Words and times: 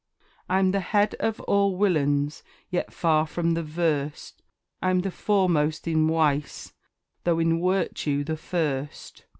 I'm 0.49 0.71
the 0.71 0.79
head 0.79 1.13
of 1.19 1.39
all 1.41 1.77
Willains, 1.77 2.41
yet 2.71 2.91
far 2.91 3.27
from 3.27 3.53
the 3.53 3.61
Vurst 3.61 4.41
I'm 4.81 5.01
the 5.01 5.11
foremost 5.11 5.87
in 5.87 6.07
Wice, 6.07 6.73
though 7.23 7.37
in 7.37 7.59
Wirtue 7.59 8.23
the 8.25 8.35
first. 8.37 9.25